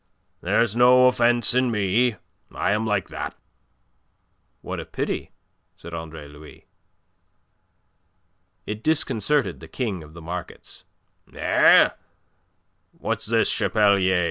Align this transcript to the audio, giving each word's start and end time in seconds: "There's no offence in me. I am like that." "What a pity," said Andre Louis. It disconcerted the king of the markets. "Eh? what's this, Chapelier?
"There's 0.41 0.75
no 0.75 1.05
offence 1.05 1.53
in 1.53 1.69
me. 1.69 2.15
I 2.51 2.71
am 2.71 2.87
like 2.87 3.09
that." 3.09 3.35
"What 4.61 4.79
a 4.79 4.85
pity," 4.85 5.31
said 5.77 5.93
Andre 5.93 6.27
Louis. 6.27 6.65
It 8.65 8.81
disconcerted 8.81 9.59
the 9.59 9.67
king 9.67 10.01
of 10.01 10.13
the 10.13 10.19
markets. 10.23 10.85
"Eh? 11.31 11.89
what's 12.93 13.27
this, 13.27 13.51
Chapelier? 13.51 14.19